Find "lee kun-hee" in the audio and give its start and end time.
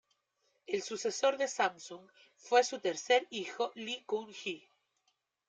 3.75-4.67